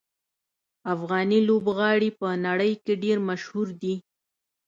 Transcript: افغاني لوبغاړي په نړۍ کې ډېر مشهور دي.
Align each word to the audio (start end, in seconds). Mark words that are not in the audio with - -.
افغاني 0.93 1.39
لوبغاړي 1.47 2.09
په 2.19 2.27
نړۍ 2.45 2.73
کې 2.83 2.93
ډېر 3.03 3.17
مشهور 3.29 3.67
دي. 3.81 3.95